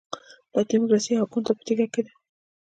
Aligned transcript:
دا 0.53 0.61
ډیموکراسي 0.69 1.11
د 1.11 1.15
یوه 1.17 1.27
ګوند 1.31 1.45
په 1.57 1.63
ټیکه 1.67 1.87
کې 1.93 2.01
ده. 2.05 2.11